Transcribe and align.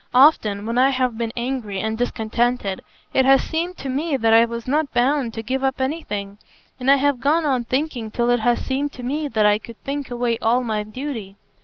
"Often, 0.15 0.65
when 0.65 0.79
I 0.79 0.89
have 0.89 1.15
been 1.15 1.31
angry 1.37 1.79
and 1.79 1.95
discontented, 1.95 2.81
it 3.13 3.23
has 3.23 3.43
seemed 3.43 3.77
to 3.77 3.87
me 3.87 4.17
that 4.17 4.33
I 4.33 4.45
was 4.45 4.65
not 4.67 4.91
bound 4.95 5.31
to 5.35 5.43
give 5.43 5.63
up 5.63 5.79
anything; 5.79 6.39
and 6.79 6.89
I 6.89 6.95
have 6.95 7.19
gone 7.21 7.45
on 7.45 7.65
thinking 7.65 8.09
till 8.09 8.31
it 8.31 8.39
has 8.39 8.65
seemed 8.65 8.93
to 8.93 9.03
me 9.03 9.27
that 9.27 9.45
I 9.45 9.59
could 9.59 9.77
think 9.83 10.09
away 10.09 10.39
all 10.39 10.63
my 10.63 10.81
duty. 10.81 11.35